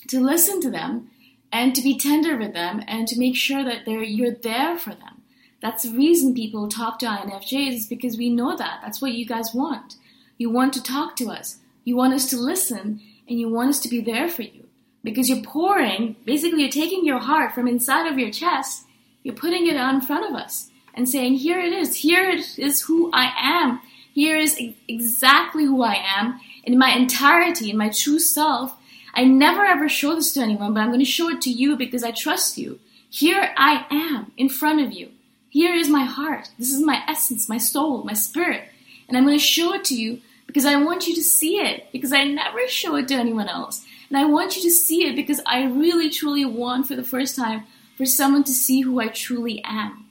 to 0.07 0.19
listen 0.19 0.61
to 0.61 0.71
them 0.71 1.09
and 1.51 1.75
to 1.75 1.81
be 1.81 1.97
tender 1.97 2.37
with 2.37 2.53
them 2.53 2.83
and 2.87 3.07
to 3.07 3.19
make 3.19 3.35
sure 3.35 3.63
that 3.63 3.85
they're, 3.85 4.03
you're 4.03 4.33
there 4.33 4.77
for 4.77 4.91
them. 4.91 5.21
That's 5.61 5.83
the 5.83 5.95
reason 5.95 6.33
people 6.33 6.67
talk 6.67 6.99
to 6.99 7.05
INFJs 7.07 7.73
is 7.73 7.85
because 7.87 8.17
we 8.17 8.29
know 8.29 8.55
that. 8.55 8.79
That's 8.81 9.01
what 9.01 9.13
you 9.13 9.25
guys 9.25 9.53
want. 9.53 9.95
You 10.37 10.49
want 10.49 10.73
to 10.73 10.83
talk 10.83 11.15
to 11.17 11.29
us. 11.29 11.57
You 11.83 11.95
want 11.95 12.13
us 12.13 12.29
to 12.29 12.37
listen 12.37 13.01
and 13.27 13.39
you 13.39 13.49
want 13.49 13.69
us 13.69 13.79
to 13.81 13.89
be 13.89 14.01
there 14.01 14.29
for 14.29 14.43
you. 14.43 14.67
Because 15.03 15.29
you're 15.29 15.43
pouring, 15.43 16.15
basically, 16.25 16.61
you're 16.61 16.69
taking 16.69 17.05
your 17.05 17.19
heart 17.19 17.53
from 17.53 17.67
inside 17.67 18.07
of 18.11 18.19
your 18.19 18.31
chest, 18.31 18.85
you're 19.23 19.35
putting 19.35 19.67
it 19.67 19.77
out 19.77 19.93
in 19.93 20.01
front 20.01 20.29
of 20.29 20.35
us 20.35 20.69
and 20.97 21.07
saying, 21.07 21.35
Here 21.35 21.59
it 21.59 21.71
is. 21.71 21.97
Here 21.97 22.29
it 22.29 22.57
is 22.57 22.81
who 22.81 23.09
I 23.13 23.31
am. 23.37 23.79
Here 24.13 24.35
is 24.35 24.59
exactly 24.87 25.65
who 25.65 25.83
I 25.83 25.95
am 25.95 26.39
in 26.63 26.77
my 26.77 26.89
entirety, 26.89 27.69
in 27.69 27.77
my 27.77 27.89
true 27.89 28.19
self. 28.19 28.75
I 29.13 29.23
never 29.23 29.63
ever 29.63 29.87
show 29.87 30.15
this 30.15 30.33
to 30.33 30.41
anyone, 30.41 30.73
but 30.73 30.81
I'm 30.81 30.89
going 30.89 30.99
to 30.99 31.05
show 31.05 31.29
it 31.29 31.41
to 31.41 31.51
you 31.51 31.77
because 31.77 32.03
I 32.03 32.11
trust 32.11 32.57
you. 32.57 32.79
Here 33.09 33.53
I 33.55 33.85
am 33.89 34.31
in 34.35 34.49
front 34.49 34.81
of 34.81 34.91
you. 34.91 35.11
Here 35.49 35.73
is 35.73 35.87
my 35.87 36.03
heart. 36.03 36.49
This 36.59 36.73
is 36.73 36.83
my 36.83 37.03
essence, 37.07 37.47
my 37.47 37.57
soul, 37.57 38.03
my 38.03 38.13
spirit. 38.13 38.65
And 39.07 39.17
I'm 39.17 39.25
going 39.25 39.37
to 39.37 39.43
show 39.43 39.73
it 39.73 39.83
to 39.85 39.95
you 39.95 40.21
because 40.45 40.65
I 40.65 40.75
want 40.83 41.07
you 41.07 41.15
to 41.15 41.23
see 41.23 41.59
it 41.59 41.91
because 41.91 42.11
I 42.11 42.23
never 42.23 42.67
show 42.67 42.95
it 42.95 43.07
to 43.09 43.15
anyone 43.15 43.47
else. 43.47 43.85
And 44.09 44.17
I 44.17 44.25
want 44.25 44.55
you 44.55 44.61
to 44.63 44.71
see 44.71 45.07
it 45.07 45.15
because 45.15 45.41
I 45.45 45.65
really 45.65 46.09
truly 46.09 46.45
want 46.45 46.87
for 46.87 46.95
the 46.95 47.03
first 47.03 47.35
time 47.35 47.63
for 47.97 48.05
someone 48.05 48.43
to 48.45 48.53
see 48.53 48.81
who 48.81 48.99
I 48.99 49.07
truly 49.07 49.61
am. 49.63 50.06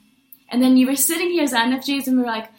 And 0.49 0.61
then 0.61 0.77
you 0.77 0.87
were 0.87 0.95
sitting 0.95 1.29
here 1.29 1.43
as 1.43 1.53
INFJs 1.53 2.07
and 2.07 2.17
we're 2.17 2.25
like, 2.25 2.49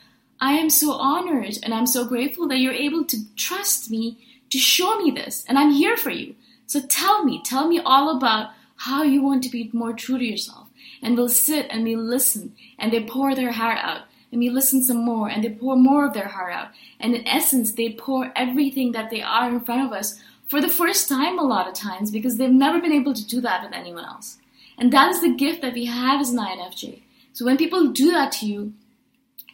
I 0.41 0.53
am 0.53 0.71
so 0.71 0.93
honored 0.93 1.59
and 1.63 1.75
I'm 1.75 1.87
so 1.87 2.05
grateful 2.05 2.47
that 2.49 2.59
you're 2.59 2.73
able 2.73 3.05
to 3.07 3.17
trust 3.35 3.91
me 3.91 4.19
to 4.51 4.59
show 4.59 4.99
me 4.99 5.11
this. 5.11 5.45
And 5.49 5.59
I'm 5.59 5.73
here 5.73 5.97
for 5.97 6.11
you. 6.11 6.35
So 6.67 6.81
tell 6.81 7.25
me, 7.25 7.43
tell 7.43 7.67
me 7.67 7.81
all 7.81 8.17
about 8.17 8.51
how 8.77 9.03
you 9.03 9.23
want 9.23 9.43
to 9.43 9.51
be 9.51 9.71
more 9.73 9.93
true 9.93 10.19
to 10.19 10.25
yourself. 10.25 10.69
And 11.03 11.17
we'll 11.17 11.29
sit 11.29 11.67
and 11.71 11.85
we 11.85 11.97
listen 11.97 12.55
and 12.79 12.93
they 12.93 13.03
pour 13.03 13.35
their 13.35 13.53
heart 13.53 13.79
out 13.79 14.03
and 14.31 14.41
we 14.41 14.51
listen 14.51 14.83
some 14.83 15.05
more 15.05 15.29
and 15.29 15.43
they 15.43 15.51
pour 15.51 15.77
more 15.77 16.07
of 16.07 16.13
their 16.13 16.29
heart 16.29 16.53
out. 16.53 16.69
And 17.01 17.15
in 17.15 17.27
essence, 17.27 17.73
they 17.73 17.93
pour 17.93 18.33
everything 18.37 18.93
that 18.93 19.11
they 19.11 19.23
are 19.23 19.49
in 19.49 19.61
front 19.61 19.87
of 19.87 19.93
us 19.93 20.21
for 20.47 20.61
the 20.61 20.69
first 20.69 21.09
time 21.09 21.39
a 21.39 21.43
lot 21.43 21.69
of 21.69 21.75
times 21.75 22.11
because 22.11 22.37
they've 22.37 22.51
never 22.51 22.81
been 22.81 22.93
able 22.93 23.15
to 23.15 23.27
do 23.27 23.41
that 23.41 23.63
with 23.63 23.73
anyone 23.73 24.05
else. 24.05 24.39
And 24.79 24.93
that 24.93 25.11
is 25.11 25.21
the 25.21 25.35
gift 25.35 25.63
that 25.63 25.75
we 25.75 25.87
have 25.87 26.21
as 26.21 26.31
an 26.31 26.39
INFJ. 26.39 27.03
So 27.39 27.45
when 27.45 27.57
people 27.57 27.93
do 27.93 28.11
that 28.11 28.33
to 28.33 28.47
you, 28.47 28.73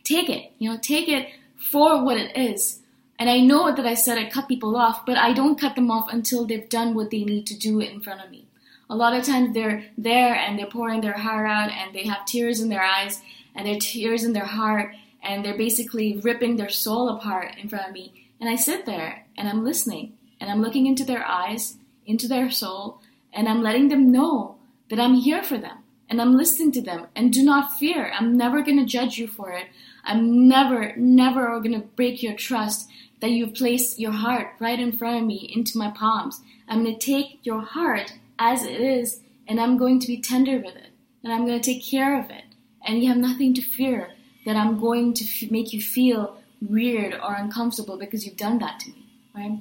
take 0.05 0.31
it. 0.31 0.53
You 0.59 0.71
know, 0.71 0.79
take 0.81 1.07
it 1.07 1.29
for 1.55 2.03
what 2.03 2.17
it 2.17 2.35
is. 2.35 2.81
And 3.19 3.29
I 3.29 3.41
know 3.41 3.75
that 3.75 3.85
I 3.85 3.93
said 3.93 4.17
I 4.17 4.31
cut 4.31 4.49
people 4.49 4.75
off, 4.75 5.05
but 5.05 5.19
I 5.19 5.35
don't 5.35 5.61
cut 5.61 5.75
them 5.75 5.91
off 5.91 6.11
until 6.11 6.47
they've 6.47 6.67
done 6.67 6.95
what 6.95 7.11
they 7.11 7.25
need 7.25 7.47
to 7.49 7.59
do 7.59 7.81
in 7.81 8.00
front 8.00 8.25
of 8.25 8.31
me. 8.31 8.47
A 8.88 8.97
lot 8.97 9.14
of 9.14 9.26
times 9.26 9.53
they're 9.53 9.85
there 9.99 10.35
and 10.35 10.59
they're 10.59 10.64
pouring 10.64 11.03
their 11.03 11.19
heart 11.19 11.47
out 11.47 11.71
and 11.71 11.95
they 11.95 12.05
have 12.05 12.25
tears 12.25 12.59
in 12.59 12.71
their 12.71 12.83
eyes 12.83 13.21
and 13.55 13.67
their 13.67 13.79
tears 13.79 14.25
in 14.25 14.33
their 14.33 14.47
heart 14.47 14.95
and 15.23 15.45
they're 15.45 15.59
basically 15.59 16.17
ripping 16.25 16.57
their 16.57 16.71
soul 16.71 17.11
apart 17.11 17.55
in 17.59 17.69
front 17.69 17.87
of 17.87 17.93
me. 17.93 18.31
And 18.41 18.49
I 18.49 18.57
sit 18.57 18.87
there 18.87 19.26
and 19.37 19.47
I'm 19.47 19.62
listening 19.62 20.14
and 20.41 20.50
I'm 20.50 20.62
looking 20.62 20.87
into 20.87 21.05
their 21.05 21.26
eyes, 21.26 21.76
into 22.07 22.29
their 22.29 22.50
soul, 22.50 23.03
and 23.31 23.47
I'm 23.47 23.62
letting 23.62 23.88
them 23.88 24.11
know 24.11 24.57
that 24.88 24.99
I'm 24.99 25.17
here 25.17 25.43
for 25.43 25.59
them 25.59 25.84
and 26.14 26.23
I'm 26.23 26.37
listening 26.37 26.71
to 26.71 26.80
them. 26.80 27.09
And 27.16 27.33
do 27.33 27.42
not 27.42 27.73
fear. 27.73 28.12
I'm 28.16 28.37
never 28.37 28.62
going 28.62 28.78
to 28.78 28.85
judge 28.85 29.18
you 29.18 29.26
for 29.26 29.50
it. 29.50 29.66
I'm 30.04 30.47
never, 30.47 30.94
never 30.94 31.59
going 31.59 31.73
to 31.73 31.88
break 31.97 32.23
your 32.23 32.37
trust 32.37 32.88
that 33.21 33.33
you've 33.33 33.54
placed 33.54 33.99
your 33.99 34.12
heart 34.12 34.52
right 34.61 34.78
in 34.78 34.97
front 34.97 35.18
of 35.18 35.26
me 35.26 35.50
into 35.52 35.76
my 35.76 35.90
palms. 35.90 36.40
I'm 36.68 36.85
going 36.85 36.97
to 36.97 37.04
take 37.04 37.40
your 37.42 37.62
heart 37.62 38.12
as 38.38 38.62
it 38.62 38.80
is 38.80 39.23
and 39.49 39.61
I'm 39.61 39.76
going 39.76 39.99
to 39.99 40.06
be 40.06 40.21
tender 40.21 40.59
with 40.59 40.76
it 40.76 40.90
and 41.25 41.33
I'm 41.33 41.47
going 41.47 41.61
to 41.61 41.73
take 41.73 41.85
care 41.85 42.16
of 42.16 42.30
it. 42.30 42.44
And 42.87 43.02
you 43.02 43.09
have 43.09 43.18
nothing 43.18 43.52
to 43.54 43.61
fear 43.61 44.12
that 44.47 44.54
I'm 44.54 44.78
going 44.80 45.14
to 45.14 45.25
f- 45.25 45.50
make 45.50 45.73
you 45.73 45.83
feel 45.83 46.37
weird 46.62 47.14
or 47.14 47.35
uncomfortable 47.35 47.99
because 47.99 48.25
you've 48.25 48.37
done 48.37 48.61
that 48.61 48.78
to 48.80 48.90
me, 48.90 49.09
right? 49.35 49.59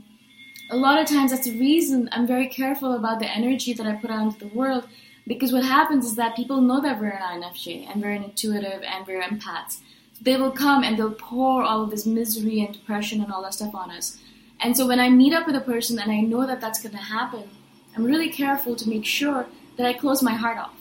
A 0.69 0.77
lot 0.77 1.01
of 1.01 1.07
times 1.07 1.31
that's 1.31 1.45
the 1.45 1.59
reason 1.59 2.09
I'm 2.11 2.27
very 2.27 2.47
careful 2.47 2.93
about 2.93 3.17
the 3.17 3.31
energy 3.31 3.73
that 3.73 3.87
I 3.87 3.93
put 3.93 4.11
out 4.11 4.21
into 4.21 4.37
the 4.37 4.55
world 4.55 4.87
because 5.27 5.53
what 5.53 5.63
happens 5.63 6.05
is 6.05 6.15
that 6.15 6.35
people 6.35 6.61
know 6.61 6.81
that 6.81 6.99
we're 6.99 7.09
an 7.09 7.41
INFJ 7.41 7.89
and 7.89 8.01
we're 8.01 8.11
an 8.11 8.23
intuitive 8.23 8.83
and 8.83 9.07
we're 9.07 9.21
empaths. 9.21 9.79
They 10.21 10.37
will 10.37 10.51
come 10.51 10.83
and 10.83 10.97
they'll 10.97 11.11
pour 11.11 11.63
all 11.63 11.83
of 11.83 11.91
this 11.91 12.05
misery 12.05 12.61
and 12.61 12.73
depression 12.73 13.21
and 13.21 13.31
all 13.31 13.43
that 13.43 13.53
stuff 13.53 13.73
on 13.75 13.91
us. 13.91 14.17
And 14.59 14.75
so 14.75 14.87
when 14.87 14.99
I 14.99 15.09
meet 15.09 15.33
up 15.33 15.47
with 15.47 15.55
a 15.55 15.61
person 15.61 15.99
and 15.99 16.11
I 16.11 16.21
know 16.21 16.45
that 16.45 16.61
that's 16.61 16.81
going 16.81 16.95
to 16.95 17.01
happen, 17.01 17.49
I'm 17.95 18.03
really 18.03 18.29
careful 18.29 18.75
to 18.75 18.89
make 18.89 19.05
sure 19.05 19.45
that 19.77 19.85
I 19.85 19.93
close 19.93 20.21
my 20.21 20.33
heart 20.33 20.57
off. 20.57 20.73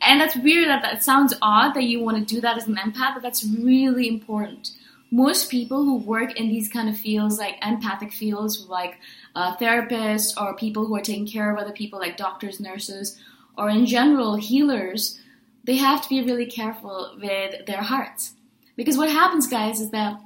And 0.00 0.20
that's 0.20 0.36
weird 0.36 0.68
that 0.68 0.82
that 0.82 1.02
sounds 1.02 1.34
odd 1.42 1.74
that 1.74 1.84
you 1.84 2.00
want 2.00 2.16
to 2.18 2.34
do 2.34 2.40
that 2.40 2.56
as 2.56 2.68
an 2.68 2.76
empath, 2.76 3.14
but 3.14 3.22
that's 3.22 3.44
really 3.44 4.06
important. 4.06 4.70
Most 5.10 5.50
people 5.50 5.84
who 5.84 5.96
work 5.96 6.38
in 6.38 6.48
these 6.48 6.68
kind 6.68 6.88
of 6.88 6.96
fields, 6.96 7.38
like 7.38 7.56
empathic 7.66 8.12
fields, 8.12 8.66
like 8.68 8.98
uh, 9.34 9.56
therapists 9.56 10.40
or 10.40 10.54
people 10.54 10.86
who 10.86 10.94
are 10.94 11.00
taking 11.02 11.26
care 11.26 11.52
of 11.52 11.58
other 11.58 11.72
people, 11.72 11.98
like 11.98 12.16
doctors, 12.16 12.60
nurses, 12.60 13.18
or 13.58 13.68
in 13.68 13.84
general 13.84 14.36
healers, 14.36 15.20
they 15.64 15.76
have 15.76 16.00
to 16.02 16.08
be 16.08 16.22
really 16.22 16.46
careful 16.46 17.18
with 17.20 17.66
their 17.66 17.82
hearts. 17.82 18.34
Because 18.76 18.96
what 18.96 19.10
happens, 19.10 19.48
guys, 19.48 19.80
is 19.80 19.90
that 19.90 20.20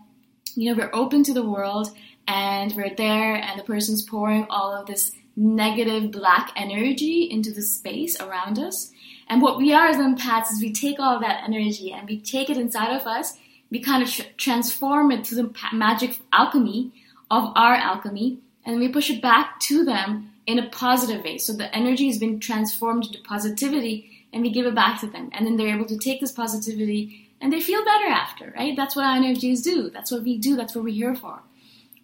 you 0.54 0.70
know 0.70 0.78
we're 0.78 0.90
open 0.92 1.24
to 1.24 1.32
the 1.32 1.48
world 1.48 1.88
and 2.28 2.72
we're 2.76 2.94
there, 2.94 3.34
and 3.34 3.58
the 3.58 3.64
person's 3.64 4.02
pouring 4.02 4.46
all 4.48 4.72
of 4.72 4.86
this 4.86 5.12
negative 5.34 6.10
black 6.10 6.52
energy 6.54 7.22
into 7.30 7.50
the 7.50 7.62
space 7.62 8.20
around 8.20 8.58
us. 8.58 8.92
And 9.28 9.40
what 9.40 9.56
we 9.56 9.72
are 9.72 9.86
as 9.86 9.96
empaths 9.96 10.52
is 10.52 10.60
we 10.60 10.72
take 10.72 11.00
all 11.00 11.18
that 11.20 11.42
energy 11.44 11.90
and 11.90 12.06
we 12.06 12.20
take 12.20 12.50
it 12.50 12.58
inside 12.58 12.94
of 12.94 13.06
us, 13.06 13.38
we 13.70 13.80
kind 13.80 14.02
of 14.02 14.10
tr- 14.10 14.22
transform 14.36 15.10
it 15.10 15.24
to 15.24 15.34
the 15.34 15.54
magic 15.72 16.18
alchemy 16.32 16.92
of 17.30 17.52
our 17.56 17.74
alchemy, 17.74 18.38
and 18.64 18.78
we 18.78 18.88
push 18.88 19.08
it 19.10 19.22
back 19.22 19.58
to 19.60 19.84
them 19.84 20.31
in 20.46 20.58
a 20.58 20.68
positive 20.68 21.24
way. 21.24 21.38
So 21.38 21.52
the 21.52 21.74
energy 21.74 22.06
has 22.08 22.18
been 22.18 22.40
transformed 22.40 23.06
into 23.06 23.20
positivity 23.22 24.26
and 24.32 24.42
we 24.42 24.50
give 24.50 24.66
it 24.66 24.74
back 24.74 25.00
to 25.00 25.06
them. 25.06 25.30
And 25.32 25.46
then 25.46 25.56
they're 25.56 25.74
able 25.74 25.86
to 25.86 25.98
take 25.98 26.20
this 26.20 26.32
positivity 26.32 27.30
and 27.40 27.52
they 27.52 27.60
feel 27.60 27.84
better 27.84 28.06
after, 28.06 28.52
right? 28.56 28.76
That's 28.76 28.96
what 28.96 29.04
INFJs 29.04 29.62
do. 29.62 29.90
That's 29.90 30.10
what 30.10 30.22
we 30.22 30.38
do. 30.38 30.56
That's 30.56 30.74
what 30.74 30.84
we're 30.84 30.94
here 30.94 31.14
for. 31.14 31.40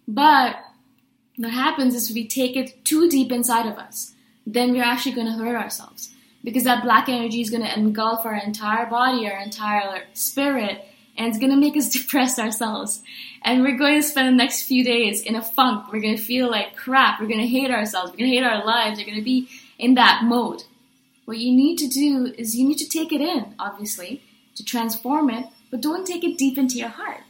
But 0.07 0.57
what 1.37 1.51
happens 1.51 1.95
is 1.95 2.13
we 2.13 2.27
take 2.27 2.55
it 2.55 2.83
too 2.83 3.09
deep 3.09 3.31
inside 3.31 3.65
of 3.65 3.77
us, 3.77 4.13
then 4.45 4.73
we're 4.73 4.83
actually 4.83 5.13
going 5.13 5.27
to 5.27 5.33
hurt 5.33 5.55
ourselves 5.55 6.13
because 6.43 6.63
that 6.63 6.83
black 6.83 7.07
energy 7.07 7.41
is 7.41 7.49
going 7.49 7.63
to 7.63 7.77
engulf 7.77 8.25
our 8.25 8.35
entire 8.35 8.85
body, 8.87 9.29
our 9.29 9.39
entire 9.39 10.03
spirit, 10.13 10.85
and 11.19 11.27
it's 11.27 11.37
to 11.51 11.55
make 11.55 11.77
us 11.77 11.89
depress 11.93 12.39
ourselves. 12.39 13.01
And 13.43 13.61
we're 13.61 13.77
going 13.77 14.01
to 14.01 14.07
spend 14.07 14.27
the 14.27 14.43
next 14.43 14.63
few 14.63 14.83
days 14.83 15.21
in 15.21 15.35
a 15.35 15.43
funk. 15.43 15.91
We're 15.91 16.01
to 16.17 16.23
feel 16.23 16.49
like 16.49 16.75
crap. 16.75 17.19
We're 17.19 17.27
to 17.41 17.47
hate 17.47 17.69
ourselves. 17.69 18.11
We're 18.11 18.25
to 18.25 18.27
hate 18.27 18.43
our 18.43 18.65
lives. 18.65 18.99
We're 18.99 19.05
to 19.15 19.21
be 19.21 19.49
in 19.77 19.93
that 19.95 20.23
mode. 20.23 20.63
What 21.25 21.37
you 21.37 21.55
need 21.55 21.77
to 21.77 21.87
do 21.87 22.33
is 22.37 22.55
you 22.55 22.67
need 22.67 22.79
to 22.79 22.89
take 22.89 23.11
it 23.11 23.21
in, 23.21 23.53
obviously, 23.59 24.23
to 24.55 24.65
transform 24.65 25.29
it, 25.29 25.45
but 25.69 25.81
don't 25.81 26.07
take 26.07 26.23
it 26.23 26.37
deep 26.37 26.57
into 26.57 26.77
your 26.77 26.89
heart. 26.89 27.21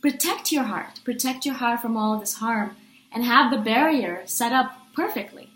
Protect 0.00 0.52
your 0.52 0.64
heart. 0.64 1.00
Protect 1.04 1.44
your 1.44 1.56
heart 1.56 1.80
from 1.80 1.96
all 1.96 2.14
of 2.14 2.20
this 2.20 2.34
harm 2.34 2.76
and 3.12 3.24
have 3.24 3.50
the 3.50 3.58
barrier 3.58 4.22
set 4.26 4.52
up 4.52 4.76
perfectly. 4.94 5.50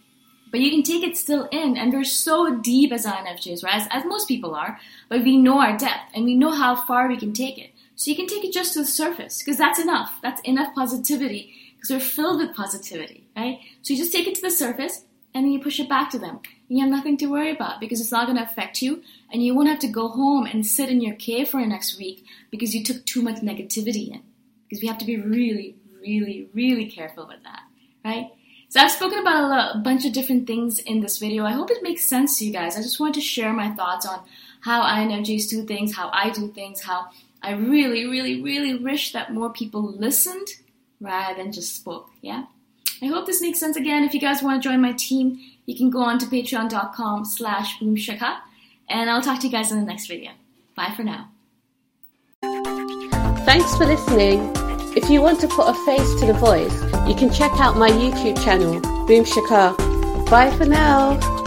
But 0.51 0.61
you 0.61 0.71
can 0.71 0.83
take 0.83 1.03
it 1.03 1.17
still 1.17 1.49
in, 1.53 1.77
and 1.77 1.93
we're 1.93 2.05
so 2.05 2.57
deep 2.57 2.93
as 2.93 3.05
INFJs, 3.05 3.65
right? 3.65 3.83
As, 3.83 3.89
as 3.91 4.05
most 4.05 4.29
people 4.29 4.55
are, 4.55 4.79
but 5.09 5.23
we 5.23 5.37
know 5.37 5.61
our 5.61 5.77
depth 5.77 6.13
and 6.15 6.25
we 6.25 6.35
know 6.35 6.51
how 6.51 6.77
far 6.77 7.09
we 7.09 7.17
can 7.17 7.33
take 7.33 7.59
it. 7.59 7.71
So 7.95 8.11
you 8.11 8.17
can 8.17 8.27
take 8.27 8.45
it 8.45 8.53
just 8.53 8.75
to 8.75 8.81
the 8.81 8.87
surface, 8.87 9.43
because 9.43 9.57
that's 9.57 9.79
enough. 9.79 10.19
That's 10.23 10.43
enough 10.43 10.75
positivity, 10.75 11.55
because 11.77 11.91
we're 11.91 12.01
filled 12.01 12.41
with 12.41 12.55
positivity, 12.55 13.27
right? 13.35 13.59
So 13.83 13.95
you 13.95 13.99
just 13.99 14.13
take 14.13 14.27
it 14.27 14.35
to 14.35 14.43
the 14.43 14.51
surface, 14.51 15.05
and 15.33 15.45
then 15.45 15.53
you 15.53 15.61
push 15.61 15.81
it 15.81 15.89
back 15.89 16.11
to 16.11 16.19
them. 16.19 16.41
You 16.69 16.81
have 16.81 16.91
nothing 16.91 17.17
to 17.19 17.27
worry 17.27 17.51
about 17.51 17.81
because 17.81 18.01
it's 18.01 18.13
not 18.13 18.27
going 18.27 18.37
to 18.37 18.45
affect 18.45 18.83
you, 18.83 19.03
and 19.33 19.43
you 19.43 19.55
won't 19.55 19.69
have 19.69 19.79
to 19.81 19.89
go 19.89 20.09
home 20.09 20.47
and 20.47 20.67
sit 20.67 20.91
in 20.91 21.01
your 21.01 21.15
cave 21.15 21.49
for 21.49 21.61
the 21.61 21.67
next 21.67 21.99
week 21.99 22.25
because 22.51 22.75
you 22.75 22.85
took 22.85 23.05
too 23.07 23.23
much 23.23 23.37
negativity 23.37 24.13
in. 24.13 24.23
Because 24.69 24.83
we 24.83 24.89
have 24.89 24.99
to 24.99 25.05
be 25.07 25.17
really, 25.17 25.77
really, 26.01 26.51
really 26.53 26.91
careful 26.91 27.27
with 27.27 27.43
that, 27.45 27.63
right? 28.05 28.31
So 28.69 28.81
I've 28.81 28.91
spoken 28.91 29.21
about 29.21 29.77
a, 29.77 29.79
bunch 29.79 30.05
of 30.05 30.13
different 30.13 30.47
things 30.47 30.81
in 30.81 31.01
this 31.01 31.19
video. 31.19 31.45
I 31.45 31.53
hope 31.53 31.71
it 31.71 31.83
makes 31.83 32.05
sense 32.05 32.39
to 32.39 32.45
you 32.45 32.53
guys. 32.53 32.77
I 32.77 32.83
just 32.83 32.99
wanted 32.99 33.15
to 33.15 33.21
share 33.21 33.53
my 33.53 33.71
thoughts 33.71 34.05
on 34.05 34.21
how 34.67 34.83
INFJs 34.83 35.49
do 35.49 35.65
things, 35.65 35.95
how 35.95 36.11
I 36.13 36.31
do 36.31 36.49
things, 36.49 36.83
how 36.83 37.07
I 37.41 37.53
really, 37.53 38.05
really, 38.05 38.43
really 38.43 38.75
wish 38.75 39.13
that 39.13 39.33
more 39.33 39.51
people 39.51 39.81
listened 39.81 40.49
rather 41.01 41.41
than 41.41 41.53
just 41.53 41.77
spoke. 41.77 42.11
Yeah. 42.21 42.47
I 43.01 43.07
hope 43.07 43.27
this 43.27 43.41
makes 43.41 43.61
sense 43.61 43.77
again. 43.77 44.03
If 44.03 44.13
you 44.13 44.19
guys 44.19 44.43
want 44.43 44.61
to 44.61 44.69
join 44.69 44.81
my 44.81 44.93
team, 44.93 45.39
you 45.67 45.77
can 45.77 45.89
go 45.89 46.01
on 46.01 46.19
to 46.19 46.27
patreon.com 46.27 47.25
slash 47.27 47.79
boomshikha 47.79 48.39
and 48.89 49.09
I'll 49.09 49.23
talk 49.23 49.39
to 49.41 49.47
you 49.47 49.53
guys 49.53 49.71
in 49.71 49.79
the 49.79 49.87
next 49.87 50.09
video. 50.09 50.33
Bye 50.75 50.93
for 50.97 51.05
now. 51.05 51.31
Thanks 53.45 53.77
for 53.77 53.87
listening. 53.87 54.53
If 54.97 55.09
you 55.09 55.23
want 55.23 55.41
to 55.43 55.47
put 55.47 55.69
a 55.69 55.75
face 55.87 56.13
to 56.19 56.27
the 56.27 56.33
voice, 56.33 56.75
you 57.09 57.15
can 57.15 57.33
check 57.33 57.53
out 57.61 57.77
my 57.77 57.91
YouTube 57.91 58.43
channel, 58.43 58.81
Boom 59.07 59.25
Shikha. 59.25 60.29
Bye 60.29 60.51
for 60.57 60.65
now. 60.65 61.45